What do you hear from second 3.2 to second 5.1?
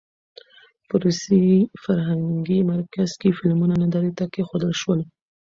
کې فلمونه نندارې ته کېښودل شول.